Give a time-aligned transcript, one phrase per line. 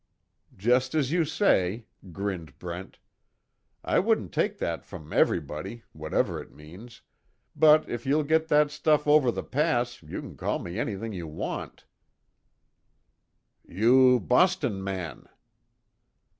[0.57, 2.97] "Just as you say," grinned Brent,
[3.83, 7.03] "I wouldn't take that from everybody, whatever it means,
[7.55, 11.27] but if you'll get that stuff over the pass you can call me anything you
[11.27, 11.85] want
[13.67, 15.27] to." "You Boston man."